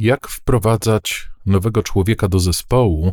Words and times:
jak 0.00 0.28
wprowadzać 0.28 1.30
nowego 1.46 1.82
człowieka 1.82 2.28
do 2.28 2.38
zespołu 2.38 3.12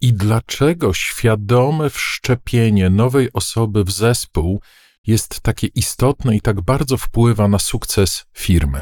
i 0.00 0.12
dlaczego 0.12 0.94
świadome 0.94 1.90
wszczepienie 1.90 2.90
nowej 2.90 3.32
osoby 3.32 3.84
w 3.84 3.90
zespół 3.90 4.60
jest 5.06 5.40
takie 5.40 5.66
istotne 5.66 6.36
i 6.36 6.40
tak 6.40 6.60
bardzo 6.60 6.96
wpływa 6.96 7.48
na 7.48 7.58
sukces 7.58 8.24
firmy. 8.34 8.80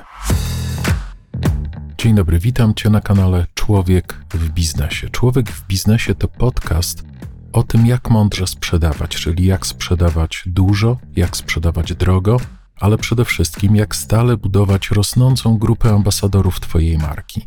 Dzień 1.98 2.14
dobry, 2.14 2.38
witam 2.38 2.74
Cię 2.74 2.90
na 2.90 3.00
kanale 3.00 3.46
Człowiek 3.54 4.20
w 4.34 4.48
Biznesie. 4.48 5.10
Człowiek 5.10 5.50
w 5.50 5.66
Biznesie 5.66 6.14
to 6.14 6.28
podcast 6.28 7.02
o 7.52 7.62
tym, 7.62 7.86
jak 7.86 8.10
mądrze 8.10 8.46
sprzedawać, 8.46 9.10
czyli 9.10 9.46
jak 9.46 9.66
sprzedawać 9.66 10.42
dużo, 10.46 10.98
jak 11.16 11.36
sprzedawać 11.36 11.94
drogo, 11.94 12.36
ale 12.80 12.98
przede 12.98 13.24
wszystkim 13.24 13.76
jak 13.76 13.96
stale 13.96 14.36
budować 14.36 14.90
rosnącą 14.90 15.58
grupę 15.58 15.90
ambasadorów 15.90 16.60
Twojej 16.60 16.98
marki. 16.98 17.46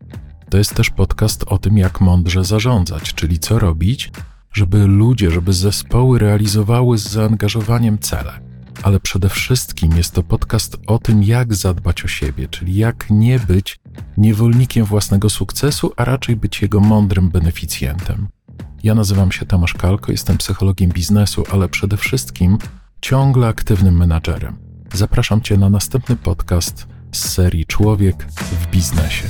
To 0.50 0.58
jest 0.58 0.76
też 0.76 0.90
podcast 0.90 1.44
o 1.48 1.58
tym, 1.58 1.78
jak 1.78 2.02
mądrze 2.02 2.44
zarządzać, 2.44 3.14
czyli 3.14 3.40
co 3.40 3.60
robić, 3.60 4.12
żeby 4.54 4.88
ludzie, 4.88 5.32
żeby 5.32 5.54
zespoły 5.54 6.20
realizowały 6.20 6.98
z 6.98 7.10
zaangażowaniem 7.10 8.00
cele. 8.00 8.40
Ale 8.84 9.00
przede 9.00 9.30
wszystkim 9.30 9.98
jest 9.98 10.14
to 10.14 10.24
podcast 10.24 10.78
o 10.88 11.00
tym, 11.00 11.24
jak 11.24 11.56
zadbać 11.56 12.06
o 12.06 12.08
siebie, 12.08 12.48
czyli 12.48 12.76
jak 12.76 13.10
nie 13.10 13.40
być 13.40 13.80
niewolnikiem 14.18 14.86
własnego 14.86 15.30
sukcesu, 15.30 15.92
a 15.98 16.06
raczej 16.06 16.36
być 16.36 16.62
jego 16.62 16.80
mądrym 16.80 17.30
beneficjentem. 17.30 18.28
Ja 18.84 18.96
nazywam 18.96 19.32
się 19.32 19.46
Tomasz 19.46 19.74
Kalko, 19.74 20.12
jestem 20.12 20.38
psychologiem 20.38 20.92
biznesu, 20.92 21.44
ale 21.52 21.70
przede 21.70 21.98
wszystkim 21.98 22.58
ciągle 23.02 23.48
aktywnym 23.48 23.98
menadżerem. 23.98 24.69
Zapraszam 24.94 25.42
Cię 25.42 25.58
na 25.58 25.70
następny 25.70 26.16
podcast 26.16 26.88
z 27.12 27.30
serii 27.30 27.66
Człowiek 27.66 28.26
w 28.32 28.68
biznesie. 28.68 29.28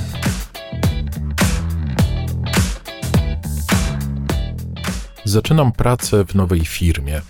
Zaczynam 5.24 5.72
pracę 5.72 6.26
w 6.26 6.36
nowej 6.36 6.66
firmie. 6.66 7.22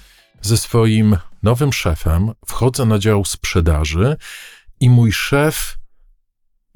Ze 0.42 0.58
swoim 0.58 1.18
nowym 1.44 1.74
szefem 1.74 2.32
wchodzę 2.46 2.86
na 2.86 3.00
dział 3.00 3.26
sprzedaży 3.26 4.18
i 4.80 4.90
mój 4.90 5.12
szef, 5.12 5.78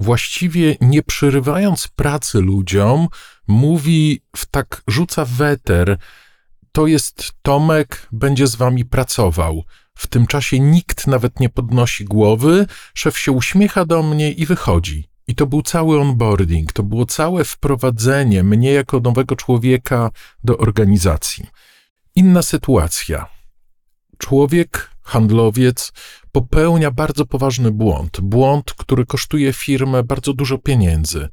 właściwie 0.00 0.76
nie 0.80 1.02
przerywając 1.02 1.88
pracy 1.88 2.40
ludziom, 2.40 3.08
mówi, 3.48 4.22
w 4.36 4.46
tak 4.46 4.82
rzuca 4.88 5.24
weter, 5.24 5.98
to 6.72 6.86
jest 6.86 7.32
Tomek, 7.42 8.08
będzie 8.12 8.46
z 8.46 8.56
wami 8.56 8.84
pracował. 8.84 9.64
W 9.96 10.06
tym 10.06 10.26
czasie 10.26 10.60
nikt 10.60 11.06
nawet 11.06 11.40
nie 11.40 11.48
podnosi 11.48 12.04
głowy, 12.04 12.66
szef 12.94 13.18
się 13.18 13.32
uśmiecha 13.32 13.84
do 13.84 14.02
mnie 14.02 14.32
i 14.32 14.46
wychodzi. 14.46 15.08
I 15.26 15.34
to 15.34 15.46
był 15.46 15.62
cały 15.62 16.00
onboarding, 16.00 16.72
to 16.72 16.82
było 16.82 17.06
całe 17.06 17.44
wprowadzenie 17.44 18.42
mnie 18.42 18.72
jako 18.72 19.00
nowego 19.00 19.36
człowieka 19.36 20.10
do 20.44 20.58
organizacji. 20.58 21.46
Inna 22.14 22.42
sytuacja. 22.42 23.26
Człowiek, 24.18 24.90
handlowiec 25.02 25.92
popełnia 26.32 26.90
bardzo 26.90 27.26
poważny 27.26 27.70
błąd. 27.70 28.20
Błąd, 28.20 28.72
który 28.72 29.06
kosztuje 29.06 29.52
firmę 29.52 30.02
bardzo 30.02 30.32
dużo 30.32 30.58
pieniędzy. 30.58 31.28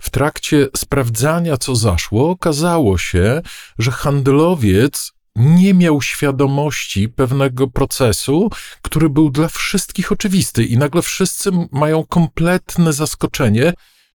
W 0.00 0.10
trakcie 0.10 0.68
sprawdzania, 0.76 1.56
co 1.56 1.76
zaszło, 1.76 2.30
okazało 2.30 2.98
się, 2.98 3.42
że 3.78 3.90
handlowiec 3.90 5.12
nie 5.36 5.74
miał 5.74 6.02
świadomości 6.02 7.08
pewnego 7.08 7.66
procesu, 7.66 8.50
który 8.82 9.08
był 9.10 9.30
dla 9.30 9.48
wszystkich 9.48 10.12
oczywisty, 10.12 10.64
i 10.64 10.78
nagle 10.78 11.02
wszyscy 11.02 11.50
mają 11.72 12.04
kompletne 12.04 12.92
zaskoczenie. 12.92 13.72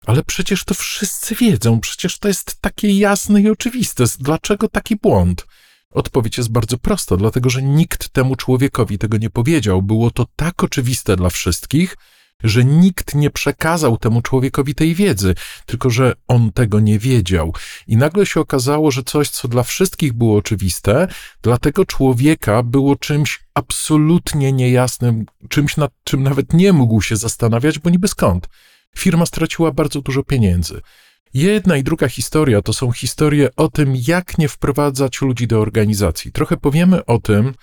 Ale 0.05 0.23
przecież 0.23 0.63
to 0.63 0.73
wszyscy 0.73 1.35
wiedzą, 1.35 1.79
przecież 1.79 2.19
to 2.19 2.27
jest 2.27 2.61
takie 2.61 2.97
jasne 2.99 3.41
i 3.41 3.49
oczywiste. 3.49 4.03
Dlaczego 4.19 4.67
taki 4.67 4.95
błąd? 4.95 5.45
Odpowiedź 5.91 6.37
jest 6.37 6.51
bardzo 6.51 6.77
prosta, 6.77 7.17
dlatego 7.17 7.49
że 7.49 7.61
nikt 7.61 8.09
temu 8.09 8.35
człowiekowi 8.35 8.97
tego 8.97 9.17
nie 9.17 9.29
powiedział. 9.29 9.81
Było 9.81 10.11
to 10.11 10.25
tak 10.35 10.63
oczywiste 10.63 11.15
dla 11.15 11.29
wszystkich, 11.29 11.97
że 12.43 12.65
nikt 12.65 13.15
nie 13.15 13.29
przekazał 13.29 13.97
temu 13.97 14.21
człowiekowi 14.21 14.75
tej 14.75 14.95
wiedzy, 14.95 15.35
tylko 15.65 15.89
że 15.89 16.13
on 16.27 16.51
tego 16.51 16.79
nie 16.79 16.99
wiedział. 16.99 17.53
I 17.87 17.97
nagle 17.97 18.25
się 18.25 18.39
okazało, 18.39 18.91
że 18.91 19.03
coś, 19.03 19.29
co 19.29 19.47
dla 19.47 19.63
wszystkich 19.63 20.13
było 20.13 20.37
oczywiste, 20.37 21.07
dla 21.41 21.57
tego 21.57 21.85
człowieka 21.85 22.63
było 22.63 22.95
czymś 22.95 23.39
absolutnie 23.53 24.53
niejasnym, 24.53 25.25
czymś, 25.49 25.77
nad 25.77 25.91
czym 26.03 26.23
nawet 26.23 26.53
nie 26.53 26.73
mógł 26.73 27.01
się 27.01 27.15
zastanawiać, 27.15 27.79
bo 27.79 27.89
niby 27.89 28.07
skąd. 28.07 28.49
Firma 28.97 29.25
straciła 29.25 29.71
bardzo 29.71 30.01
dużo 30.01 30.23
pieniędzy. 30.23 30.81
Jedna 31.33 31.77
i 31.77 31.83
druga 31.83 32.09
historia 32.09 32.61
to 32.61 32.73
są 32.73 32.91
historie 32.91 33.49
o 33.55 33.67
tym, 33.67 33.93
jak 34.07 34.37
nie 34.37 34.49
wprowadzać 34.49 35.21
ludzi 35.21 35.47
do 35.47 35.61
organizacji. 35.61 36.31
Trochę 36.31 36.57
powiemy 36.57 37.05
o 37.05 37.19
tym, 37.19 37.53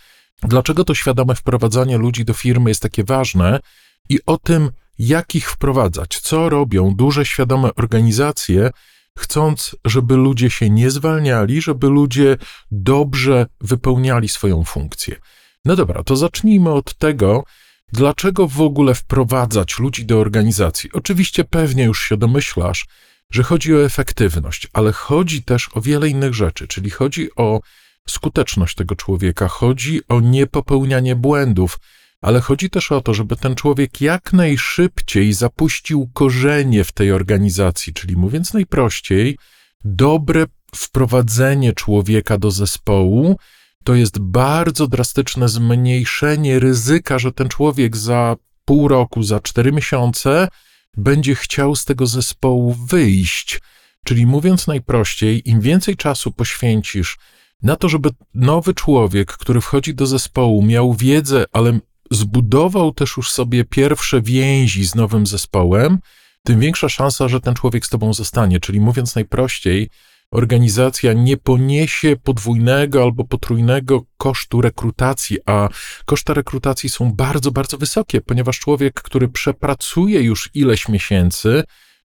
dlaczego 0.42 0.84
to 0.84 0.94
świadome 0.94 1.34
wprowadzanie 1.34 1.98
ludzi 1.98 2.24
do 2.24 2.34
firmy 2.34 2.70
jest 2.70 2.82
takie 2.82 3.04
ważne 3.04 3.60
i 4.08 4.18
o 4.26 4.38
tym, 4.38 4.70
jak 4.98 5.34
ich 5.34 5.50
wprowadzać, 5.50 6.20
co 6.20 6.48
robią 6.48 6.94
duże, 6.94 7.26
świadome 7.26 7.74
organizacje, 7.74 8.70
chcąc, 9.18 9.76
żeby 9.84 10.16
ludzie 10.16 10.50
się 10.50 10.70
nie 10.70 10.90
zwalniali, 10.90 11.62
żeby 11.62 11.88
ludzie 11.88 12.36
dobrze 12.70 13.46
wypełniali 13.60 14.28
swoją 14.28 14.64
funkcję. 14.64 15.16
No 15.64 15.76
dobra, 15.76 16.02
to 16.02 16.16
zacznijmy 16.16 16.72
od 16.72 16.94
tego, 16.94 17.44
dlaczego 17.92 18.48
w 18.48 18.60
ogóle 18.60 18.94
wprowadzać 18.94 19.78
ludzi 19.78 20.04
do 20.04 20.18
organizacji. 20.18 20.90
Oczywiście 20.92 21.44
pewnie 21.44 21.84
już 21.84 22.08
się 22.08 22.16
domyślasz, 22.16 22.86
że 23.30 23.42
chodzi 23.42 23.74
o 23.74 23.84
efektywność, 23.84 24.68
ale 24.72 24.92
chodzi 24.92 25.42
też 25.42 25.68
o 25.74 25.80
wiele 25.80 26.08
innych 26.08 26.34
rzeczy, 26.34 26.68
czyli 26.68 26.90
chodzi 26.90 27.28
o 27.36 27.60
skuteczność 28.08 28.74
tego 28.74 28.96
człowieka, 28.96 29.48
chodzi 29.48 30.00
o 30.08 30.20
niepopełnianie 30.20 31.16
błędów, 31.16 31.78
ale 32.26 32.40
chodzi 32.40 32.70
też 32.70 32.92
o 32.92 33.00
to, 33.00 33.14
żeby 33.14 33.36
ten 33.36 33.54
człowiek 33.54 34.00
jak 34.00 34.32
najszybciej 34.32 35.32
zapuścił 35.32 36.10
korzenie 36.12 36.84
w 36.84 36.92
tej 36.92 37.12
organizacji, 37.12 37.92
czyli 37.92 38.16
mówiąc 38.16 38.52
najprościej, 38.54 39.38
dobre 39.84 40.44
wprowadzenie 40.74 41.72
człowieka 41.72 42.38
do 42.38 42.50
zespołu 42.50 43.36
to 43.84 43.94
jest 43.94 44.18
bardzo 44.18 44.86
drastyczne 44.86 45.48
zmniejszenie 45.48 46.58
ryzyka, 46.58 47.18
że 47.18 47.32
ten 47.32 47.48
człowiek 47.48 47.96
za 47.96 48.36
pół 48.64 48.88
roku, 48.88 49.22
za 49.22 49.40
cztery 49.40 49.72
miesiące 49.72 50.48
będzie 50.96 51.34
chciał 51.34 51.76
z 51.76 51.84
tego 51.84 52.06
zespołu 52.06 52.72
wyjść. 52.72 53.60
Czyli 54.04 54.26
mówiąc 54.26 54.66
najprościej, 54.66 55.50
im 55.50 55.60
więcej 55.60 55.96
czasu 55.96 56.32
poświęcisz 56.32 57.18
na 57.62 57.76
to, 57.76 57.88
żeby 57.88 58.10
nowy 58.34 58.74
człowiek, 58.74 59.32
który 59.32 59.60
wchodzi 59.60 59.94
do 59.94 60.06
zespołu, 60.06 60.62
miał 60.62 60.94
wiedzę, 60.94 61.44
ale 61.52 61.80
zbudował 62.10 62.92
też 62.92 63.16
już 63.16 63.32
sobie 63.32 63.64
pierwsze 63.64 64.20
więzi 64.22 64.84
z 64.84 64.94
nowym 64.94 65.26
zespołem, 65.26 65.98
tym 66.42 66.60
większa 66.60 66.88
szansa, 66.88 67.28
że 67.28 67.40
ten 67.40 67.54
człowiek 67.54 67.86
z 67.86 67.88
tobą 67.88 68.14
zostanie. 68.14 68.60
Czyli 68.60 68.80
mówiąc 68.80 69.14
najprościej, 69.14 69.88
organizacja 70.30 71.12
nie 71.12 71.36
poniesie 71.36 72.16
podwójnego 72.16 73.02
albo 73.02 73.24
potrójnego 73.24 74.04
kosztu 74.16 74.60
rekrutacji, 74.60 75.38
a 75.46 75.68
koszty 76.04 76.34
rekrutacji 76.34 76.88
są 76.88 77.12
bardzo, 77.12 77.50
bardzo 77.50 77.78
wysokie, 77.78 78.20
ponieważ 78.20 78.58
człowiek, 78.58 78.94
który 79.02 79.28
przepracuje 79.28 80.20
już 80.20 80.50
ileś 80.54 80.88
miesięcy, 80.88 81.64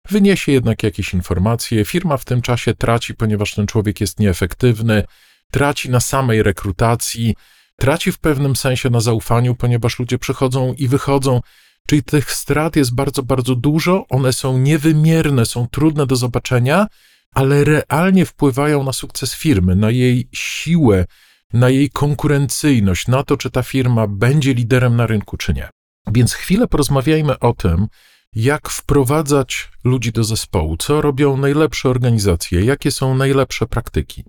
wyniesie 0.09 0.51
jednak 0.51 0.83
jakieś 0.83 1.13
informacje, 1.13 1.85
firma 1.85 2.17
w 2.17 2.25
tym 2.25 2.41
czasie 2.41 2.73
traci, 2.73 3.13
ponieważ 3.13 3.55
ten 3.55 3.67
człowiek 3.67 4.01
jest 4.01 4.19
nieefektywny, 4.19 5.03
traci 5.51 5.89
na 5.89 5.99
samej 5.99 6.43
rekrutacji, 6.43 7.35
traci 7.81 8.11
w 8.11 8.19
pewnym 8.19 8.55
sensie 8.55 8.89
na 8.89 8.99
zaufaniu, 8.99 9.55
ponieważ 9.55 9.99
ludzie 9.99 10.17
przychodzą 10.17 10.73
i 10.73 10.87
wychodzą. 10.87 11.41
Czyli 11.87 12.03
tych 12.03 12.31
strat 12.31 12.75
jest 12.75 12.95
bardzo, 12.95 13.23
bardzo 13.23 13.55
dużo, 13.55 14.05
one 14.09 14.33
są 14.33 14.57
niewymierne, 14.57 15.45
są 15.45 15.67
trudne 15.67 16.05
do 16.05 16.15
zobaczenia, 16.15 16.87
ale 17.35 17.63
realnie 17.63 18.25
wpływają 18.25 18.83
na 18.83 18.93
sukces 18.93 19.35
firmy, 19.35 19.75
na 19.75 19.89
jej 19.91 20.29
siłę, 20.31 21.05
na 21.53 21.69
jej 21.69 21.89
konkurencyjność, 21.89 23.07
na 23.07 23.23
to, 23.23 23.37
czy 23.37 23.49
ta 23.49 23.63
firma 23.63 24.07
będzie 24.07 24.53
liderem 24.53 24.95
na 24.95 25.07
rynku, 25.07 25.37
czy 25.37 25.53
nie. 25.53 25.69
Więc 26.07 26.33
chwilę 26.33 26.67
porozmawiajmy 26.67 27.39
o 27.39 27.53
tym, 27.53 27.87
jak 28.35 28.69
wprowadzać 28.69 29.69
ludzi 29.83 30.11
do 30.11 30.23
zespołu, 30.23 30.77
co 30.77 31.01
robią 31.01 31.37
najlepsze 31.37 31.89
organizacje, 31.89 32.65
jakie 32.65 32.91
są 32.91 33.15
najlepsze 33.15 33.67
praktyki. 33.67 34.23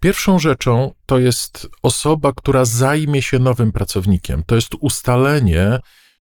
Pierwszą 0.00 0.38
rzeczą 0.38 0.94
to 1.06 1.18
jest 1.18 1.68
osoba, 1.82 2.32
która 2.32 2.64
zajmie 2.64 3.22
się 3.22 3.38
nowym 3.38 3.72
pracownikiem. 3.72 4.42
To 4.46 4.54
jest 4.54 4.74
ustalenie, 4.80 5.78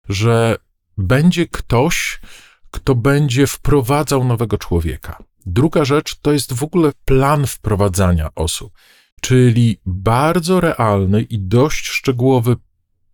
że 0.09 0.57
będzie 0.97 1.47
ktoś, 1.47 2.19
kto 2.71 2.95
będzie 2.95 3.47
wprowadzał 3.47 4.23
nowego 4.23 4.57
człowieka. 4.57 5.23
Druga 5.45 5.85
rzecz 5.85 6.15
to 6.21 6.31
jest 6.31 6.53
w 6.53 6.63
ogóle 6.63 6.91
plan 7.05 7.47
wprowadzania 7.47 8.29
osób, 8.35 8.73
czyli 9.21 9.79
bardzo 9.85 10.59
realny 10.59 11.21
i 11.21 11.39
dość 11.39 11.87
szczegółowy 11.87 12.55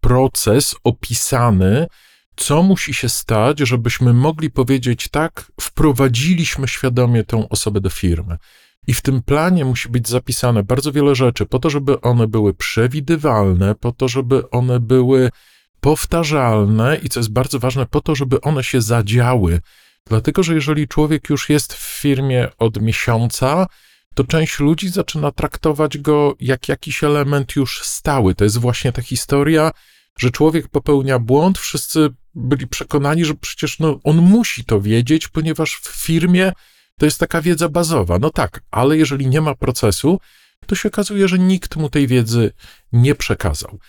proces 0.01 0.75
opisany, 0.83 1.87
co 2.35 2.63
musi 2.63 2.93
się 2.93 3.09
stać, 3.09 3.59
żebyśmy 3.59 4.13
mogli 4.13 4.51
powiedzieć 4.51 5.07
tak, 5.07 5.51
wprowadziliśmy 5.61 6.67
świadomie 6.67 7.23
tą 7.23 7.49
osobę 7.49 7.81
do 7.81 7.89
firmy. 7.89 8.37
I 8.87 8.93
w 8.93 9.01
tym 9.01 9.23
planie 9.23 9.65
musi 9.65 9.89
być 9.89 10.07
zapisane 10.09 10.63
bardzo 10.63 10.91
wiele 10.91 11.15
rzeczy, 11.15 11.45
po 11.45 11.59
to, 11.59 11.69
żeby 11.69 12.01
one 12.01 12.27
były 12.27 12.53
przewidywalne, 12.53 13.75
po 13.75 13.91
to, 13.91 14.07
żeby 14.07 14.49
one 14.49 14.79
były 14.79 15.29
powtarzalne 15.79 16.97
i 17.03 17.09
co 17.09 17.19
jest 17.19 17.31
bardzo 17.31 17.59
ważne, 17.59 17.85
po 17.85 18.01
to, 18.01 18.15
żeby 18.15 18.41
one 18.41 18.63
się 18.63 18.81
zadziały. 18.81 19.59
Dlatego, 20.07 20.43
że 20.43 20.55
jeżeli 20.55 20.87
człowiek 20.87 21.29
już 21.29 21.49
jest 21.49 21.73
w 21.73 21.99
firmie 22.01 22.47
od 22.57 22.81
miesiąca, 22.81 23.67
to 24.15 24.23
część 24.23 24.59
ludzi 24.59 24.89
zaczyna 24.89 25.31
traktować 25.31 25.97
go 25.97 26.35
jak 26.39 26.69
jakiś 26.69 27.03
element 27.03 27.55
już 27.55 27.81
stały. 27.81 28.35
To 28.35 28.43
jest 28.43 28.57
właśnie 28.57 28.91
ta 28.91 29.01
historia, 29.01 29.71
że 30.19 30.31
człowiek 30.31 30.67
popełnia 30.67 31.19
błąd, 31.19 31.57
wszyscy 31.57 32.09
byli 32.35 32.67
przekonani, 32.67 33.25
że 33.25 33.33
przecież 33.33 33.79
no, 33.79 33.99
on 34.03 34.17
musi 34.17 34.65
to 34.65 34.81
wiedzieć, 34.81 35.27
ponieważ 35.27 35.75
w 35.75 35.87
firmie 35.87 36.51
to 37.01 37.06
jest 37.06 37.19
taka 37.19 37.42
wiedza 37.42 37.69
bazowa. 37.69 38.19
No 38.19 38.30
tak, 38.30 38.62
ale 38.71 38.98
jeżeli 38.98 39.27
nie 39.27 39.42
ma 39.42 39.56
procesu, 39.56 40.19
to 40.68 40.75
się 40.75 40.89
okazuje, 40.89 41.27
że 41.27 41.39
nikt 41.39 41.75
mu 41.75 41.89
tej 41.89 42.07
wiedzy 42.07 42.51
nie 42.92 43.15
przekazał. 43.15 43.80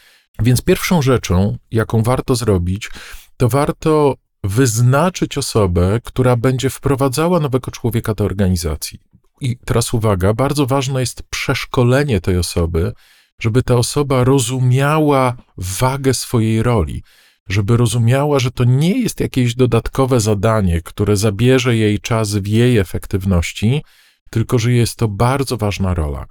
Więc 0.43 0.63
pierwszą 0.63 1.03
rzeczą, 1.03 1.59
jaką 1.71 2.03
warto 2.03 2.35
zrobić, 2.35 2.91
to 3.37 3.49
warto 3.49 4.17
wyznaczyć 4.45 5.39
osobę, 5.39 6.01
która 6.05 6.37
będzie 6.37 6.71
wprowadzała 6.71 7.41
nowego 7.41 7.71
człowieka 7.71 8.15
do 8.15 8.25
organizacji. 8.25 8.99
I 9.41 9.57
teraz 9.65 9.95
uwaga, 9.95 10.35
bardzo 10.35 10.67
ważne 10.67 11.01
jest 11.01 11.23
przeszkolenie 11.23 12.21
tej 12.21 12.39
osoby, 12.39 12.93
żeby 13.41 13.63
ta 13.63 13.75
osoba 13.75 14.25
rozumiała 14.25 15.37
wagę 15.57 16.15
swojej 16.15 16.63
roli, 16.63 17.03
żeby 17.49 17.77
rozumiała, 17.77 18.39
że 18.39 18.51
to 18.51 18.65
nie 18.65 19.01
jest 19.01 19.21
jakieś 19.21 19.55
dodatkowe 19.55 20.21
zadanie, 20.21 20.83
które 20.83 21.17
zabierze 21.17 21.77
jej 21.77 22.01
czas 22.01 22.35
w 22.35 22.47
jej 22.47 22.79
efektywności, 22.79 23.83
tylko 24.31 24.59
że 24.59 24.73
jest 24.73 24.97
to 24.97 25.09
bardzo 25.09 25.57
ważna 25.57 25.95
rola. 25.95 26.27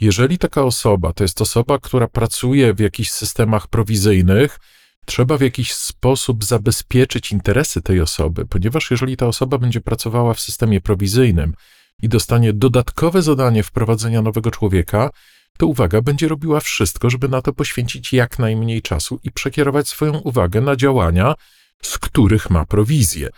Jeżeli 0.00 0.38
taka 0.38 0.62
osoba 0.62 1.12
to 1.12 1.24
jest 1.24 1.40
osoba, 1.40 1.78
która 1.78 2.08
pracuje 2.08 2.74
w 2.74 2.80
jakichś 2.80 3.10
systemach 3.10 3.68
prowizyjnych, 3.68 4.58
trzeba 5.06 5.38
w 5.38 5.40
jakiś 5.40 5.74
sposób 5.74 6.44
zabezpieczyć 6.44 7.32
interesy 7.32 7.82
tej 7.82 8.00
osoby, 8.00 8.46
ponieważ 8.46 8.90
jeżeli 8.90 9.16
ta 9.16 9.26
osoba 9.26 9.58
będzie 9.58 9.80
pracowała 9.80 10.34
w 10.34 10.40
systemie 10.40 10.80
prowizyjnym 10.80 11.54
i 12.02 12.08
dostanie 12.08 12.52
dodatkowe 12.52 13.22
zadanie 13.22 13.62
wprowadzenia 13.62 14.22
nowego 14.22 14.50
człowieka, 14.50 15.10
to 15.56 15.66
uwaga, 15.66 16.02
będzie 16.02 16.28
robiła 16.28 16.60
wszystko, 16.60 17.10
żeby 17.10 17.28
na 17.28 17.42
to 17.42 17.52
poświęcić 17.52 18.12
jak 18.12 18.38
najmniej 18.38 18.82
czasu 18.82 19.20
i 19.24 19.30
przekierować 19.30 19.88
swoją 19.88 20.18
uwagę 20.18 20.60
na 20.60 20.76
działania, 20.76 21.34
z 21.82 21.98
których 21.98 22.50
ma 22.50 22.64
prowizję. 22.66 23.28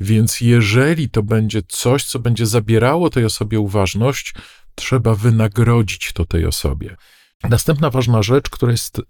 Więc 0.00 0.40
jeżeli 0.40 1.10
to 1.10 1.22
będzie 1.22 1.62
coś, 1.68 2.04
co 2.04 2.18
będzie 2.18 2.46
zabierało 2.46 3.10
tej 3.10 3.24
osobie 3.24 3.60
uważność, 3.60 4.34
trzeba 4.74 5.14
wynagrodzić 5.14 6.12
to 6.12 6.24
tej 6.24 6.46
osobie. 6.46 6.96
Następna 7.44 7.90
ważna 7.90 8.22
rzecz, 8.22 8.50
która 8.50 8.72
jest 8.72 9.00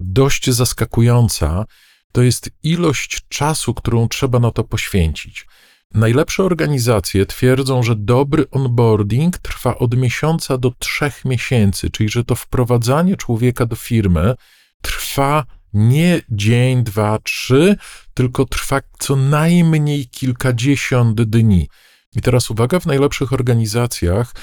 dość 0.00 0.50
zaskakująca, 0.50 1.64
to 2.12 2.22
jest 2.22 2.50
ilość 2.62 3.20
czasu, 3.28 3.74
którą 3.74 4.08
trzeba 4.08 4.38
na 4.38 4.50
to 4.50 4.64
poświęcić. 4.64 5.46
Najlepsze 5.94 6.44
organizacje 6.44 7.26
twierdzą, 7.26 7.82
że 7.82 7.96
dobry 7.96 8.50
onboarding 8.50 9.38
trwa 9.38 9.78
od 9.78 9.96
miesiąca 9.96 10.58
do 10.58 10.70
trzech 10.78 11.24
miesięcy, 11.24 11.90
czyli 11.90 12.08
że 12.08 12.24
to 12.24 12.34
wprowadzanie 12.34 13.16
człowieka 13.16 13.66
do 13.66 13.76
firmy 13.76 14.34
trwa 14.82 15.44
nie 15.72 16.20
dzień, 16.30 16.84
dwa, 16.84 17.18
trzy, 17.18 17.76
tylko 18.14 18.44
trwa 18.44 18.80
co 18.98 19.16
najmniej 19.16 20.06
kilkadziesiąt 20.06 21.22
dni. 21.22 21.68
I 22.16 22.20
teraz 22.20 22.50
uwaga, 22.50 22.80
w 22.80 22.86
najlepszych 22.86 23.32
organizacjach 23.32 24.34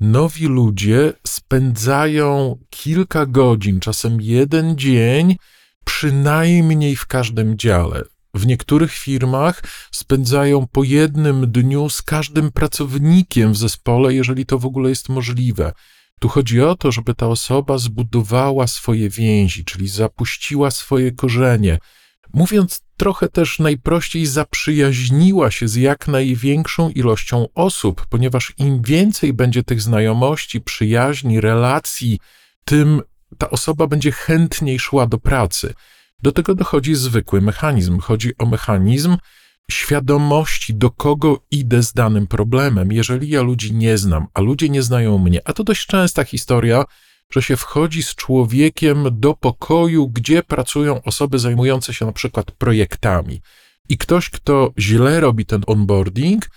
nowi 0.00 0.46
ludzie 0.46 1.12
spędzają 1.26 2.58
kilka 2.70 3.26
godzin, 3.26 3.80
czasem 3.80 4.20
jeden 4.20 4.78
dzień, 4.78 5.36
przynajmniej 5.84 6.96
w 6.96 7.06
każdym 7.06 7.58
dziale. 7.58 8.02
W 8.38 8.46
niektórych 8.46 8.92
firmach 8.92 9.62
spędzają 9.92 10.66
po 10.66 10.84
jednym 10.84 11.52
dniu 11.52 11.88
z 11.88 12.02
każdym 12.02 12.52
pracownikiem 12.52 13.52
w 13.52 13.56
zespole, 13.56 14.14
jeżeli 14.14 14.46
to 14.46 14.58
w 14.58 14.66
ogóle 14.66 14.90
jest 14.90 15.08
możliwe. 15.08 15.72
Tu 16.20 16.28
chodzi 16.28 16.62
o 16.62 16.74
to, 16.74 16.92
żeby 16.92 17.14
ta 17.14 17.26
osoba 17.26 17.78
zbudowała 17.78 18.66
swoje 18.66 19.10
więzi, 19.10 19.64
czyli 19.64 19.88
zapuściła 19.88 20.70
swoje 20.70 21.12
korzenie. 21.12 21.78
Mówiąc 22.34 22.80
trochę 22.96 23.28
też 23.28 23.58
najprościej, 23.58 24.26
zaprzyjaźniła 24.26 25.50
się 25.50 25.68
z 25.68 25.74
jak 25.74 26.08
największą 26.08 26.90
ilością 26.90 27.46
osób, 27.54 28.06
ponieważ 28.06 28.52
im 28.58 28.82
więcej 28.82 29.32
będzie 29.32 29.62
tych 29.62 29.82
znajomości, 29.82 30.60
przyjaźni, 30.60 31.40
relacji, 31.40 32.18
tym 32.64 33.02
ta 33.38 33.50
osoba 33.50 33.86
będzie 33.86 34.12
chętniej 34.12 34.78
szła 34.78 35.06
do 35.06 35.18
pracy. 35.18 35.74
Do 36.22 36.32
tego 36.32 36.54
dochodzi 36.54 36.94
zwykły 36.94 37.40
mechanizm. 37.40 37.98
Chodzi 37.98 38.32
o 38.38 38.46
mechanizm 38.46 39.16
świadomości, 39.70 40.74
do 40.74 40.90
kogo 40.90 41.40
idę 41.50 41.82
z 41.82 41.92
danym 41.92 42.26
problemem. 42.26 42.92
Jeżeli 42.92 43.28
ja 43.28 43.42
ludzi 43.42 43.74
nie 43.74 43.98
znam, 43.98 44.26
a 44.34 44.40
ludzie 44.40 44.68
nie 44.68 44.82
znają 44.82 45.18
mnie, 45.18 45.40
a 45.44 45.52
to 45.52 45.64
dość 45.64 45.86
częsta 45.86 46.24
historia, 46.24 46.84
że 47.32 47.42
się 47.42 47.56
wchodzi 47.56 48.02
z 48.02 48.14
człowiekiem 48.14 49.06
do 49.12 49.34
pokoju, 49.34 50.08
gdzie 50.08 50.42
pracują 50.42 51.02
osoby 51.02 51.38
zajmujące 51.38 51.94
się 51.94 52.06
na 52.06 52.12
przykład 52.12 52.50
projektami. 52.50 53.40
I 53.88 53.98
ktoś, 53.98 54.30
kto 54.30 54.72
źle 54.78 55.20
robi 55.20 55.46
ten 55.46 55.62
onboarding, 55.66 56.50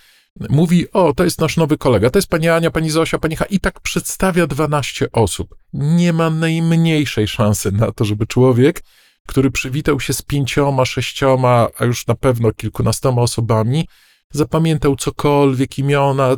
mówi: 0.50 0.92
O, 0.92 1.14
to 1.14 1.24
jest 1.24 1.42
nasz 1.42 1.58
nowy 1.58 1.78
kolega, 1.78 2.10
to 2.10 2.18
jest 2.18 2.30
pani 2.30 2.50
Ania, 2.50 2.72
pani 2.72 2.90
Zosia, 2.90 3.20
pani 3.20 3.36
H. 3.36 3.46
I 3.46 3.60
tak 3.60 3.80
przedstawia 3.80 4.48
12 4.48 5.12
osób. 5.12 5.56
Nie 5.74 6.14
ma 6.14 6.30
najmniejszej 6.30 7.28
szansy 7.28 7.72
na 7.72 7.92
to, 7.92 8.06
żeby 8.06 8.28
człowiek 8.28 8.84
który 9.28 9.52
przywitał 9.52 10.00
się 10.00 10.14
z 10.14 10.22
pięcioma, 10.22 10.86
sześcioma, 10.86 11.68
a 11.78 11.86
już 11.86 12.08
na 12.08 12.16
pewno 12.16 12.52
kilkunastoma 12.52 13.22
osobami, 13.22 13.88
zapamiętał 14.32 14.96
cokolwiek, 14.96 15.78
imiona. 15.78 16.36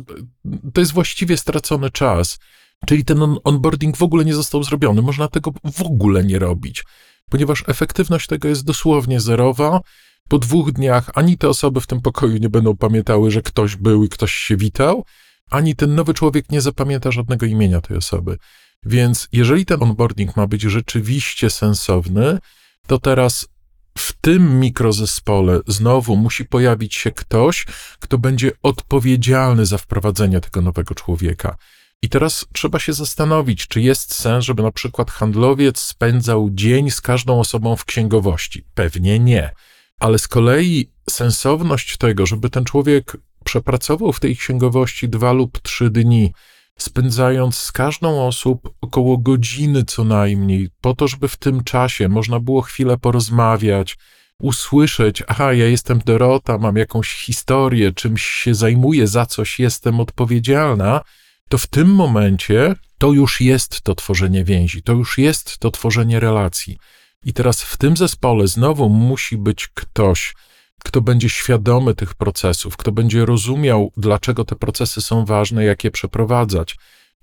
To 0.74 0.80
jest 0.80 0.92
właściwie 0.92 1.36
stracony 1.36 1.90
czas. 1.90 2.38
Czyli 2.86 3.04
ten 3.04 3.22
onboarding 3.44 3.96
w 3.96 4.02
ogóle 4.02 4.24
nie 4.24 4.34
został 4.34 4.62
zrobiony. 4.62 5.02
Można 5.02 5.28
tego 5.28 5.50
w 5.72 5.82
ogóle 5.82 6.24
nie 6.24 6.38
robić, 6.38 6.84
ponieważ 7.30 7.64
efektywność 7.66 8.26
tego 8.26 8.48
jest 8.48 8.64
dosłownie 8.64 9.20
zerowa. 9.20 9.80
Po 10.28 10.38
dwóch 10.38 10.72
dniach 10.72 11.10
ani 11.14 11.38
te 11.38 11.48
osoby 11.48 11.80
w 11.80 11.86
tym 11.86 12.00
pokoju 12.00 12.36
nie 12.36 12.48
będą 12.48 12.76
pamiętały, 12.76 13.30
że 13.30 13.42
ktoś 13.42 13.76
był 13.76 14.04
i 14.04 14.08
ktoś 14.08 14.32
się 14.34 14.56
witał, 14.56 15.04
ani 15.50 15.76
ten 15.76 15.94
nowy 15.94 16.14
człowiek 16.14 16.50
nie 16.50 16.60
zapamięta 16.60 17.10
żadnego 17.10 17.46
imienia 17.46 17.80
tej 17.80 17.96
osoby. 17.96 18.38
Więc 18.86 19.28
jeżeli 19.32 19.66
ten 19.66 19.82
onboarding 19.82 20.36
ma 20.36 20.46
być 20.46 20.62
rzeczywiście 20.62 21.50
sensowny, 21.50 22.38
to 22.86 22.98
teraz 22.98 23.48
w 23.98 24.12
tym 24.20 24.60
mikrozespole 24.60 25.60
znowu 25.66 26.16
musi 26.16 26.44
pojawić 26.44 26.94
się 26.94 27.10
ktoś, 27.10 27.66
kto 28.00 28.18
będzie 28.18 28.52
odpowiedzialny 28.62 29.66
za 29.66 29.78
wprowadzenie 29.78 30.40
tego 30.40 30.60
nowego 30.60 30.94
człowieka. 30.94 31.56
I 32.02 32.08
teraz 32.08 32.46
trzeba 32.52 32.78
się 32.78 32.92
zastanowić, 32.92 33.68
czy 33.68 33.80
jest 33.80 34.14
sens, 34.14 34.44
żeby 34.44 34.62
na 34.62 34.72
przykład 34.72 35.10
handlowiec 35.10 35.78
spędzał 35.78 36.48
dzień 36.52 36.90
z 36.90 37.00
każdą 37.00 37.40
osobą 37.40 37.76
w 37.76 37.84
księgowości. 37.84 38.64
Pewnie 38.74 39.18
nie. 39.18 39.50
Ale 40.00 40.18
z 40.18 40.28
kolei 40.28 40.90
sensowność 41.10 41.96
tego, 41.96 42.26
żeby 42.26 42.50
ten 42.50 42.64
człowiek 42.64 43.16
przepracował 43.44 44.12
w 44.12 44.20
tej 44.20 44.36
księgowości 44.36 45.08
dwa 45.08 45.32
lub 45.32 45.58
trzy 45.58 45.90
dni, 45.90 46.32
spędzając 46.78 47.56
z 47.56 47.72
każdą 47.72 48.26
osób 48.26 48.74
około 48.80 49.18
godziny 49.18 49.84
co 49.84 50.04
najmniej, 50.04 50.68
po 50.80 50.94
to, 50.94 51.08
żeby 51.08 51.28
w 51.28 51.36
tym 51.36 51.64
czasie 51.64 52.08
można 52.08 52.40
było 52.40 52.60
chwilę 52.60 52.98
porozmawiać, 52.98 53.96
usłyszeć, 54.40 55.22
aha, 55.26 55.52
ja 55.52 55.66
jestem 55.66 56.00
Dorota, 56.04 56.58
mam 56.58 56.76
jakąś 56.76 57.14
historię, 57.14 57.92
czymś 57.92 58.26
się 58.26 58.54
zajmuję, 58.54 59.06
za 59.06 59.26
coś 59.26 59.58
jestem 59.58 60.00
odpowiedzialna, 60.00 61.00
to 61.48 61.58
w 61.58 61.66
tym 61.66 61.94
momencie 61.94 62.74
to 62.98 63.12
już 63.12 63.40
jest 63.40 63.82
to 63.82 63.94
tworzenie 63.94 64.44
więzi, 64.44 64.82
to 64.82 64.92
już 64.92 65.18
jest 65.18 65.58
to 65.58 65.70
tworzenie 65.70 66.20
relacji. 66.20 66.78
I 67.24 67.32
teraz 67.32 67.62
w 67.62 67.76
tym 67.76 67.96
zespole 67.96 68.48
znowu 68.48 68.88
musi 68.88 69.36
być 69.36 69.68
ktoś, 69.68 70.34
kto 70.84 71.00
będzie 71.00 71.28
świadomy 71.28 71.94
tych 71.94 72.14
procesów, 72.14 72.76
kto 72.76 72.92
będzie 72.92 73.26
rozumiał, 73.26 73.92
dlaczego 73.96 74.44
te 74.44 74.56
procesy 74.56 75.00
są 75.00 75.24
ważne, 75.24 75.64
jak 75.64 75.84
je 75.84 75.90
przeprowadzać. 75.90 76.76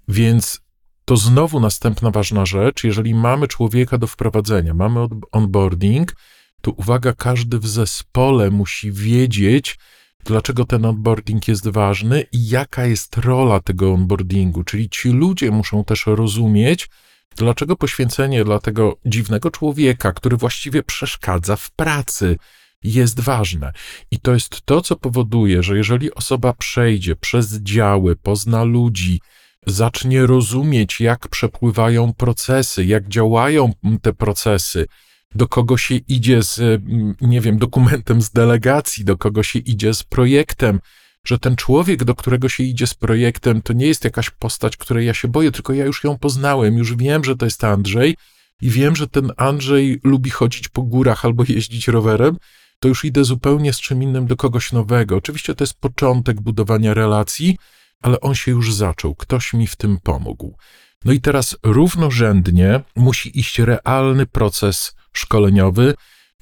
Więc 0.07 0.61
to 1.05 1.17
znowu 1.17 1.59
następna 1.59 2.11
ważna 2.11 2.45
rzecz. 2.45 2.83
Jeżeli 2.83 3.15
mamy 3.15 3.47
człowieka 3.47 3.97
do 3.97 4.07
wprowadzenia, 4.07 4.73
mamy 4.73 5.07
onboarding, 5.31 6.15
to 6.61 6.71
uwaga, 6.71 7.13
każdy 7.13 7.59
w 7.59 7.67
zespole 7.67 8.51
musi 8.51 8.91
wiedzieć, 8.91 9.79
dlaczego 10.25 10.65
ten 10.65 10.85
onboarding 10.85 11.47
jest 11.47 11.67
ważny 11.67 12.25
i 12.31 12.49
jaka 12.49 12.85
jest 12.85 13.17
rola 13.17 13.59
tego 13.59 13.93
onboardingu. 13.93 14.63
Czyli 14.63 14.89
ci 14.89 15.09
ludzie 15.09 15.51
muszą 15.51 15.83
też 15.83 16.05
rozumieć, 16.05 16.89
dlaczego 17.35 17.75
poświęcenie 17.75 18.43
dla 18.43 18.59
tego 18.59 18.97
dziwnego 19.05 19.51
człowieka, 19.51 20.11
który 20.11 20.37
właściwie 20.37 20.83
przeszkadza 20.83 21.55
w 21.55 21.71
pracy, 21.71 22.37
jest 22.83 23.19
ważne. 23.19 23.73
I 24.11 24.19
to 24.19 24.33
jest 24.33 24.61
to, 24.65 24.81
co 24.81 24.95
powoduje, 24.95 25.63
że 25.63 25.77
jeżeli 25.77 26.13
osoba 26.13 26.53
przejdzie 26.53 27.15
przez 27.15 27.53
działy, 27.53 28.15
pozna 28.15 28.63
ludzi, 28.63 29.19
zacznie 29.67 30.25
rozumieć, 30.25 31.01
jak 31.01 31.27
przepływają 31.27 32.13
procesy, 32.13 32.85
jak 32.85 33.07
działają 33.07 33.73
te 34.01 34.13
procesy, 34.13 34.87
do 35.35 35.47
kogo 35.47 35.77
się 35.77 35.95
idzie 35.95 36.43
z, 36.43 36.59
mm, 36.59 37.15
nie 37.21 37.41
wiem, 37.41 37.57
dokumentem 37.57 38.21
z 38.21 38.31
delegacji, 38.31 39.05
do 39.05 39.17
kogo 39.17 39.43
się 39.43 39.59
idzie 39.59 39.93
z 39.93 40.03
projektem, 40.03 40.79
że 41.25 41.39
ten 41.39 41.55
człowiek, 41.55 42.03
do 42.03 42.15
którego 42.15 42.49
się 42.49 42.63
idzie 42.63 42.87
z 42.87 42.93
projektem, 42.93 43.61
to 43.61 43.73
nie 43.73 43.87
jest 43.87 44.03
jakaś 44.03 44.29
postać, 44.29 44.77
której 44.77 45.07
ja 45.07 45.13
się 45.13 45.27
boję, 45.27 45.51
tylko 45.51 45.73
ja 45.73 45.85
już 45.85 46.03
ją 46.03 46.17
poznałem, 46.17 46.77
już 46.77 46.95
wiem, 46.95 47.23
że 47.23 47.35
to 47.35 47.45
jest 47.45 47.63
Andrzej 47.63 48.15
i 48.61 48.69
wiem, 48.69 48.95
że 48.95 49.07
ten 49.07 49.31
Andrzej 49.37 49.99
lubi 50.03 50.29
chodzić 50.29 50.67
po 50.67 50.81
górach 50.81 51.25
albo 51.25 51.43
jeździć 51.47 51.87
rowerem, 51.87 52.37
to 52.81 52.87
już 52.87 53.05
idę 53.05 53.23
zupełnie 53.23 53.73
z 53.73 53.79
czym 53.79 54.03
innym 54.03 54.27
do 54.27 54.35
kogoś 54.35 54.71
nowego. 54.71 55.15
Oczywiście 55.15 55.55
to 55.55 55.63
jest 55.63 55.79
początek 55.79 56.41
budowania 56.41 56.93
relacji, 56.93 57.57
ale 58.01 58.21
on 58.21 58.35
się 58.35 58.51
już 58.51 58.73
zaczął, 58.73 59.15
ktoś 59.15 59.53
mi 59.53 59.67
w 59.67 59.75
tym 59.75 59.97
pomógł. 60.03 60.57
No 61.05 61.13
i 61.13 61.21
teraz 61.21 61.57
równorzędnie 61.63 62.81
musi 62.95 63.39
iść 63.39 63.59
realny 63.59 64.25
proces 64.25 64.95
szkoleniowy, 65.13 65.93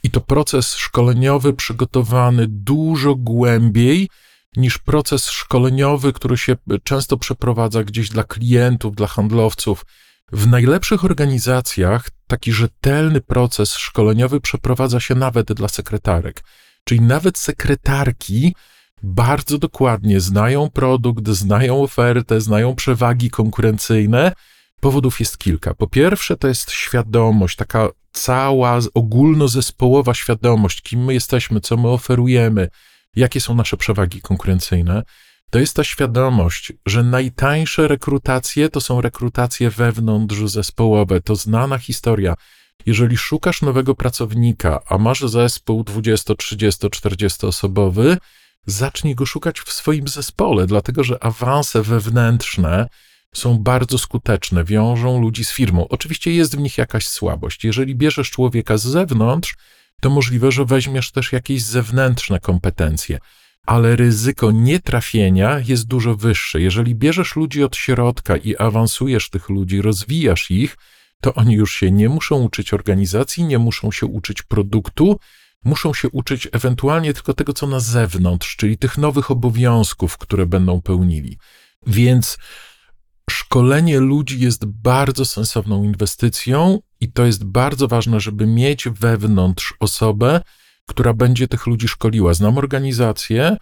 i 0.04 0.10
to 0.12 0.22
proces 0.22 0.76
szkoleniowy 0.76 1.54
przygotowany 1.54 2.46
dużo 2.48 3.16
głębiej 3.16 4.10
niż 4.56 4.78
proces 4.78 5.30
szkoleniowy, 5.30 6.14
który 6.14 6.38
się 6.38 6.56
często 6.84 7.18
przeprowadza 7.18 7.84
gdzieś 7.84 8.10
dla 8.10 8.24
klientów, 8.24 8.96
dla 8.96 9.08
handlowców. 9.08 9.86
W 10.32 10.48
najlepszych 10.48 11.06
organizacjach 11.06 12.10
taki 12.28 12.54
rzetelny 12.54 13.22
proces 13.22 13.74
szkoleniowy 13.74 14.42
przeprowadza 14.42 15.00
się 15.00 15.16
nawet 15.16 15.54
dla 15.54 15.68
sekretarek. 15.68 16.44
Czyli 16.84 17.02
nawet 17.02 17.38
sekretarki 17.38 18.56
bardzo 19.04 19.58
dokładnie 19.58 20.20
znają 20.20 20.70
produkt, 20.70 21.28
znają 21.28 21.84
ofertę, 21.84 22.42
znają 22.42 22.76
przewagi 22.76 23.30
konkurencyjne. 23.30 24.32
Powodów 24.80 25.20
jest 25.20 25.38
kilka. 25.38 25.74
Po 25.74 25.88
pierwsze, 25.88 26.38
to 26.38 26.48
jest 26.48 26.72
świadomość, 26.72 27.56
taka 27.56 27.90
cała 28.12 28.80
ogólnozespołowa 28.94 30.14
świadomość, 30.14 30.82
kim 30.82 31.06
my 31.06 31.14
jesteśmy, 31.14 31.62
co 31.62 31.78
my 31.78 31.88
oferujemy, 31.88 32.68
jakie 33.16 33.42
są 33.42 33.56
nasze 33.56 33.78
przewagi 33.78 34.22
konkurencyjne. 34.22 35.04
To 35.50 35.60
jest 35.60 35.76
ta 35.76 35.84
świadomość, 35.84 36.74
że 36.86 37.04
najtańsze 37.04 37.88
rekrutacje 37.88 38.70
to 38.70 38.82
są 38.82 39.02
rekrutacje 39.02 39.70
wewnątrz 39.70 40.38
zespołowe. 40.46 41.22
To 41.22 41.36
znana 41.36 41.78
historia. 41.78 42.36
Jeżeli 42.86 43.18
szukasz 43.18 43.62
nowego 43.62 43.96
pracownika, 43.96 44.80
a 44.88 44.98
masz 44.98 45.22
zespół 45.22 45.84
20, 45.84 46.36
30, 46.36 46.90
40 46.90 47.46
osobowy, 47.46 48.18
zacznij 48.66 49.16
go 49.16 49.26
szukać 49.26 49.60
w 49.60 49.74
swoim 49.74 50.08
zespole, 50.08 50.68
dlatego 50.68 51.04
że 51.04 51.24
awanse 51.24 51.82
wewnętrzne 51.82 52.88
są 53.34 53.58
bardzo 53.58 53.98
skuteczne, 53.98 54.64
wiążą 54.64 55.22
ludzi 55.22 55.46
z 55.46 55.52
firmą. 55.52 55.88
Oczywiście 55.88 56.32
jest 56.32 56.56
w 56.56 56.60
nich 56.60 56.78
jakaś 56.78 57.08
słabość. 57.08 57.64
Jeżeli 57.64 57.96
bierzesz 57.96 58.32
człowieka 58.32 58.78
z 58.78 58.84
zewnątrz, 58.84 59.56
to 60.02 60.10
możliwe, 60.10 60.52
że 60.52 60.66
weźmiesz 60.66 61.12
też 61.12 61.32
jakieś 61.32 61.64
zewnętrzne 61.64 62.40
kompetencje, 62.40 63.20
ale 63.66 63.96
ryzyko 63.96 64.52
nietrafienia 64.52 65.60
jest 65.60 65.88
dużo 65.88 66.16
wyższe. 66.16 66.62
Jeżeli 66.62 66.96
bierzesz 66.96 67.36
ludzi 67.36 67.64
od 67.64 67.76
środka 67.76 68.38
i 68.38 68.56
awansujesz 68.58 69.30
tych 69.30 69.50
ludzi, 69.50 69.82
rozwijasz 69.82 70.52
ich, 70.52 70.78
to 71.22 71.34
oni 71.34 71.54
już 71.54 71.74
się 71.74 71.92
nie 71.92 72.10
muszą 72.10 72.42
uczyć 72.42 72.74
organizacji, 72.74 73.44
nie 73.44 73.60
muszą 73.60 73.92
się 73.92 74.06
uczyć 74.06 74.42
produktu, 74.42 75.20
muszą 75.66 75.94
się 75.94 76.10
uczyć 76.10 76.48
ewentualnie 76.52 77.14
tylko 77.14 77.34
tego, 77.34 77.54
co 77.54 77.68
na 77.68 77.80
zewnątrz, 77.80 78.56
czyli 78.56 78.78
tych 78.78 78.98
nowych 78.98 79.32
obowiązków, 79.32 80.18
które 80.18 80.46
będą 80.46 80.82
pełnili. 80.82 81.38
Więc 81.88 82.38
szkolenie 83.30 84.00
ludzi 84.00 84.40
jest 84.40 84.66
bardzo 84.66 85.26
sensowną 85.26 85.84
inwestycją 85.84 86.80
i 87.00 87.12
to 87.12 87.26
jest 87.26 87.44
bardzo 87.44 87.88
ważne, 87.88 88.20
żeby 88.20 88.48
mieć 88.48 88.90
wewnątrz 88.90 89.74
osobę, 89.80 90.42
która 90.90 91.14
będzie 91.14 91.48
tych 91.48 91.68
ludzi 91.68 91.88
szkoliła. 91.88 92.34
Znam 92.34 92.58
organizację, 92.58 93.58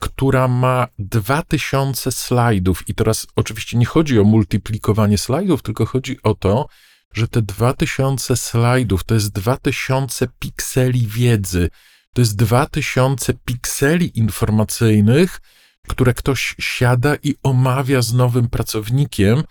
która 0.00 0.48
ma 0.48 0.86
2000 0.98 2.12
slajdów 2.12 2.88
i 2.88 2.94
teraz 2.94 3.26
oczywiście 3.36 3.78
nie 3.78 3.86
chodzi 3.86 4.18
o 4.18 4.24
multiplikowanie 4.24 5.18
slajdów, 5.18 5.62
tylko 5.62 5.86
chodzi 5.86 6.16
o 6.22 6.34
to, 6.34 6.66
że 7.14 7.28
te 7.28 7.42
2000 7.42 8.36
slajdów 8.36 9.04
to 9.04 9.14
jest 9.14 9.32
2000 9.32 10.28
pikseli 10.38 11.06
wiedzy, 11.06 11.68
to 12.14 12.20
jest 12.22 12.36
2000 12.36 13.34
pikseli 13.44 14.18
informacyjnych, 14.18 15.40
które 15.88 16.14
ktoś 16.14 16.54
siada 16.60 17.16
i 17.22 17.34
omawia 17.42 18.02
z 18.02 18.12
nowym 18.12 18.48
pracownikiem, 18.48 19.42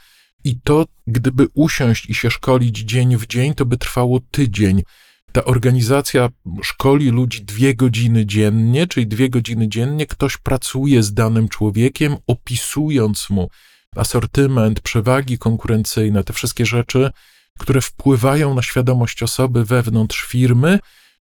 i 0.43 0.59
to, 0.63 0.85
gdyby 1.07 1.47
usiąść 1.53 2.09
i 2.09 2.15
się 2.15 2.31
szkolić 2.31 2.77
dzień 2.77 3.17
w 3.17 3.27
dzień, 3.27 3.53
to 3.53 3.65
by 3.65 3.77
trwało 3.77 4.19
tydzień. 4.31 4.83
Ta 5.31 5.45
organizacja 5.45 6.29
szkoli 6.63 7.09
ludzi 7.09 7.41
dwie 7.41 7.75
godziny 7.75 8.25
dziennie, 8.25 8.87
czyli 8.87 9.07
dwie 9.07 9.29
godziny 9.29 9.67
dziennie 9.67 10.05
ktoś 10.05 10.37
pracuje 10.37 11.03
z 11.03 11.13
danym 11.13 11.49
człowiekiem, 11.49 12.15
opisując 12.27 13.29
mu 13.29 13.49
asortyment, 13.95 14.79
przewagi 14.79 15.37
konkurencyjne, 15.37 16.23
te 16.23 16.33
wszystkie 16.33 16.65
rzeczy, 16.65 17.11
które 17.59 17.81
wpływają 17.81 18.55
na 18.55 18.61
świadomość 18.61 19.23
osoby 19.23 19.65
wewnątrz 19.65 20.25
firmy, 20.25 20.79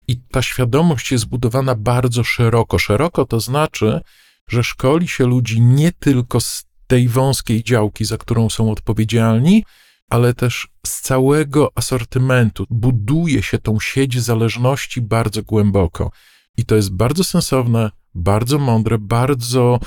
i 0.08 0.16
ta 0.16 0.42
świadomość 0.42 1.12
jest 1.12 1.26
budowana 1.26 1.74
bardzo 1.74 2.24
szeroko. 2.24 2.78
Szeroko 2.78 3.24
to 3.24 3.40
znaczy, 3.40 4.00
że 4.48 4.64
szkoli 4.64 5.08
się 5.08 5.26
ludzi 5.26 5.60
nie 5.60 5.92
tylko 5.92 6.40
z 6.40 6.64
tej 6.86 7.08
wąskiej 7.08 7.64
działki, 7.64 8.04
za 8.04 8.16
którą 8.16 8.50
są 8.50 8.70
odpowiedzialni, 8.70 9.64
ale 10.08 10.34
też 10.34 10.68
z 10.86 11.00
całego 11.00 11.72
asortymentu. 11.74 12.66
Buduje 12.70 13.42
się 13.42 13.58
tą 13.58 13.80
sieć 13.80 14.20
zależności 14.20 15.00
bardzo 15.00 15.42
głęboko. 15.42 16.10
I 16.56 16.64
to 16.64 16.76
jest 16.76 16.92
bardzo 16.92 17.24
sensowne, 17.24 17.90
bardzo 18.14 18.58
mądre, 18.58 18.98
bardzo 18.98 19.80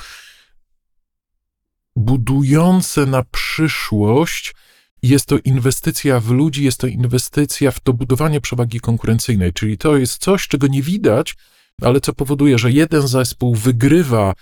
budujące 1.96 3.06
na 3.06 3.22
przyszłość. 3.22 4.54
Jest 5.02 5.26
to 5.26 5.38
inwestycja 5.44 6.20
w 6.20 6.30
ludzi, 6.30 6.64
jest 6.64 6.78
to 6.78 6.86
inwestycja 6.86 7.70
w 7.70 7.80
to 7.80 7.92
budowanie 7.92 8.40
przewagi 8.40 8.80
konkurencyjnej, 8.80 9.52
czyli 9.52 9.78
to 9.78 9.96
jest 9.96 10.18
coś, 10.18 10.48
czego 10.48 10.66
nie 10.66 10.82
widać, 10.82 11.36
ale 11.82 12.00
co 12.00 12.12
powoduje, 12.12 12.58
że 12.58 12.72
jeden 12.72 13.08
zespół 13.08 13.54
wygrywa 13.54 14.34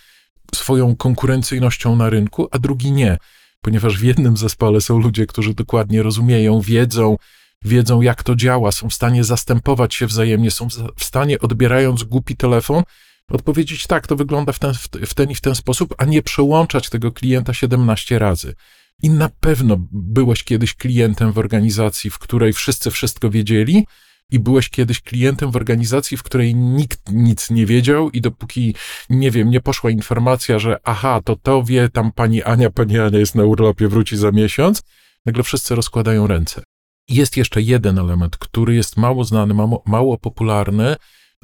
swoją 0.54 0.96
konkurencyjnością 0.96 1.96
na 1.96 2.10
rynku, 2.10 2.48
a 2.50 2.58
drugi 2.58 2.92
nie, 2.92 3.18
ponieważ 3.60 3.98
w 3.98 4.04
jednym 4.04 4.36
zespole 4.36 4.80
są 4.80 4.98
ludzie, 4.98 5.26
którzy 5.26 5.54
dokładnie 5.54 6.02
rozumieją, 6.02 6.60
wiedzą, 6.60 7.16
wiedzą 7.64 8.00
jak 8.00 8.22
to 8.22 8.36
działa, 8.36 8.72
są 8.72 8.88
w 8.88 8.94
stanie 8.94 9.24
zastępować 9.24 9.94
się 9.94 10.06
wzajemnie, 10.06 10.50
są 10.50 10.68
w 10.96 11.04
stanie, 11.04 11.38
odbierając 11.38 12.04
głupi 12.04 12.36
telefon, 12.36 12.82
odpowiedzieć 13.28 13.86
tak, 13.86 14.06
to 14.06 14.16
wygląda 14.16 14.52
w 14.52 14.58
ten, 14.58 14.74
w 15.06 15.14
ten 15.14 15.30
i 15.30 15.34
w 15.34 15.40
ten 15.40 15.54
sposób, 15.54 15.94
a 15.98 16.04
nie 16.04 16.22
przełączać 16.22 16.90
tego 16.90 17.12
klienta 17.12 17.54
17 17.54 18.18
razy. 18.18 18.54
I 19.02 19.10
na 19.10 19.28
pewno 19.40 19.76
byłeś 19.92 20.44
kiedyś 20.44 20.74
klientem 20.74 21.32
w 21.32 21.38
organizacji, 21.38 22.10
w 22.10 22.18
której 22.18 22.52
wszyscy 22.52 22.90
wszystko 22.90 23.30
wiedzieli, 23.30 23.86
i 24.30 24.38
byłeś 24.38 24.68
kiedyś 24.68 25.00
klientem 25.00 25.50
w 25.50 25.56
organizacji, 25.56 26.16
w 26.16 26.22
której 26.22 26.54
nikt 26.54 27.00
nic 27.12 27.50
nie 27.50 27.66
wiedział 27.66 28.10
i 28.10 28.20
dopóki, 28.20 28.74
nie 29.10 29.30
wiem, 29.30 29.50
nie 29.50 29.60
poszła 29.60 29.90
informacja, 29.90 30.58
że 30.58 30.76
aha, 30.84 31.20
to 31.24 31.36
to 31.36 31.62
wie, 31.62 31.88
tam 31.88 32.12
pani 32.12 32.42
Ania, 32.42 32.70
pani 32.70 32.98
Ania 32.98 33.18
jest 33.18 33.34
na 33.34 33.44
urlopie, 33.44 33.88
wróci 33.88 34.16
za 34.16 34.32
miesiąc, 34.32 34.82
nagle 35.26 35.42
wszyscy 35.42 35.74
rozkładają 35.74 36.26
ręce. 36.26 36.62
Jest 37.08 37.36
jeszcze 37.36 37.62
jeden 37.62 37.98
element, 37.98 38.36
który 38.36 38.74
jest 38.74 38.96
mało 38.96 39.24
znany, 39.24 39.54
mało, 39.54 39.82
mało 39.86 40.18
popularny, 40.18 40.96